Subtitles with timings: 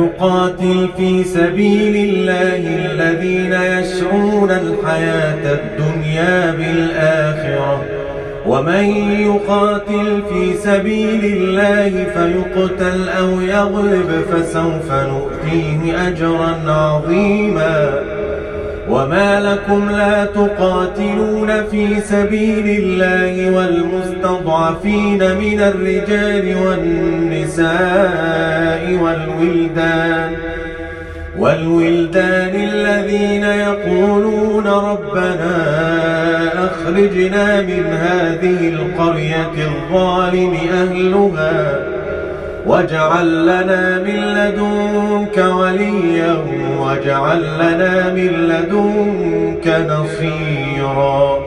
[0.00, 7.84] فليقاتل في سبيل الله الذين يشرون الحياة الدنيا بالآخرة.
[8.46, 8.84] ومن
[9.20, 17.89] يقاتل في سبيل الله فيقتل أو يغلب فسوف نؤتيه أجرا عظيما.
[18.90, 27.70] وما لكم لا تقاتلون في سبيل الله والمستضعفين من الرجال والنساء
[29.02, 30.32] والولدان
[31.38, 35.56] والولدان الذين يقولون ربنا
[36.64, 41.99] أخرجنا من هذه القرية الظالم أهلها
[42.66, 46.36] واجعل لنا من لدنك وليا
[46.80, 51.38] واجعل لنا من لدنك نصيرا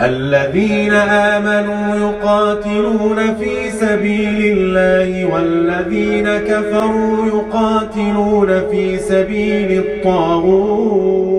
[0.00, 11.30] الذين آمنوا يقاتلون في سبيل الله والذين كفروا يقاتلون في سبيل الطاغوت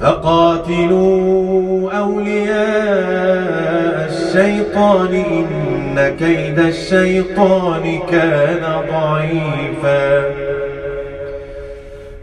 [0.00, 3.48] فقاتلوا أولياء
[4.10, 5.22] الشيطان
[6.06, 10.22] كيد الشيطان كان ضعيفا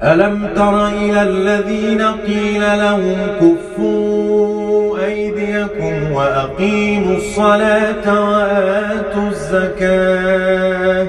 [0.03, 11.07] ألم تر إلى الذين قيل لهم كفوا أيديكم وأقيموا الصلاة وآتوا الزكاة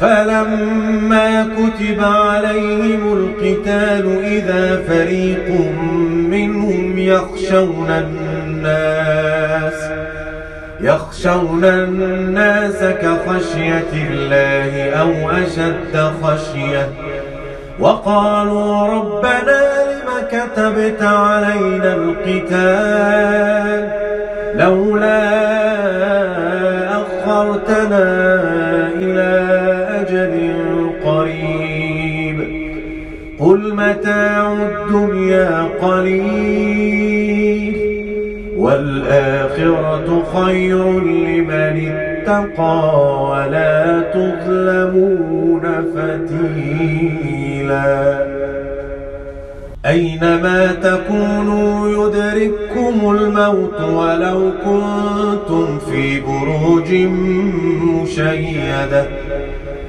[0.00, 5.48] فلما كتب عليهم القتال إذا فريق
[6.30, 8.99] منهم يخشون الناس
[10.82, 16.88] يخشون الناس كخشية الله أو أشد خشية.
[17.80, 19.60] وقالوا ربنا
[19.92, 23.90] لم كتبت علينا القتال؟
[24.54, 25.30] لولا
[26.96, 28.04] أخرتنا
[28.94, 29.30] إلى
[30.00, 30.32] أجل
[31.04, 32.38] قريب.
[33.38, 37.40] قل متاع الدنيا قليل.
[38.60, 42.78] والآخرة خير لمن اتقى
[43.30, 47.90] ولا تظلمون فتيلا.
[49.86, 56.92] أينما تكونوا يدرككم الموت ولو كنتم في بروج
[57.84, 59.04] مشيدة.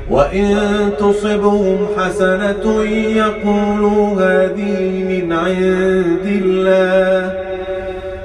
[0.10, 0.58] وإن
[1.00, 2.84] تصبهم حسنة
[3.16, 7.51] يقولوا هذه من عند الله.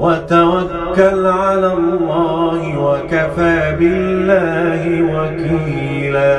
[0.00, 4.82] وتوكل على الله وكفى بالله
[5.14, 6.36] وكيلا.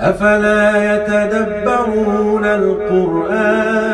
[0.00, 3.90] أفلا يتدبرون القرآن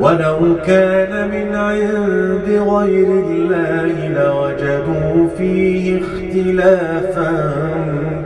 [0.00, 7.30] ولو كان من عند غير الله لوجدوا فيه اختلافا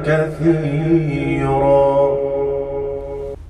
[0.07, 2.00] كثيرا.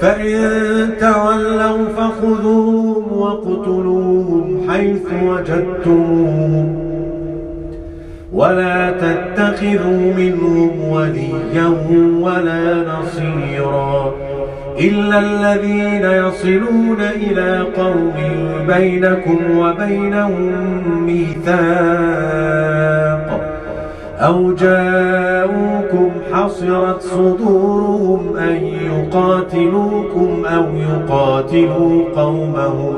[0.00, 6.86] فإن تولوا فخذوهم واقتلوهم حيث وجدتموهم
[8.32, 11.68] ولا تتخذوا منهم وليا
[12.20, 14.14] ولا نصيرا
[14.80, 18.14] إلا الذين يصلون إلى قوم
[18.68, 20.52] بينكم وبينهم
[21.06, 22.85] ميثاق
[24.20, 32.96] أو جاءوكم حصرت صدورهم أن يقاتلوكم أو يقاتلوا قومهم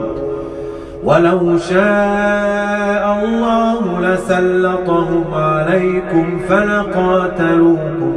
[1.05, 8.13] ولو شاء الله لسلطهم عليكم فلقاتلوكم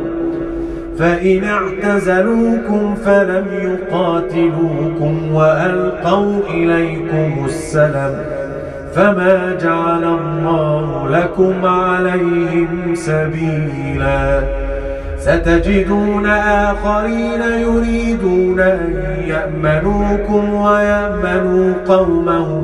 [0.97, 8.40] فإن اعتزلوكم فلم يقاتلوكم وألقوا إليكم السلام
[8.95, 14.43] فما جعل الله لكم عليهم سبيلا.
[15.17, 18.93] ستجدون آخرين يريدون أن
[19.27, 22.63] يأمنوكم ويأمنوا قومهم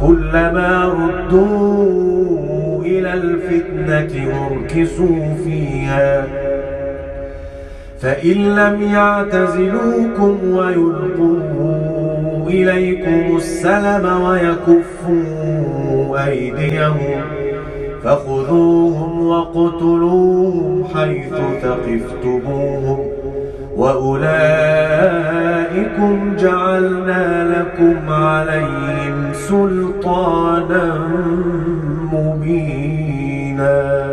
[0.00, 6.24] كلما ردوا إلى الفتنة اركسوا فيها.
[8.00, 11.91] فإن لم يعتزلوكم ويلقوا
[12.52, 17.22] إليكم السلم ويكفوا أيديهم
[18.04, 22.98] فخذوهم وقتلوهم حيث ثقفتموهم
[23.76, 24.32] وأولئكم
[26.38, 30.98] جعلنا لكم عليهم سلطانا
[32.12, 34.11] مبينا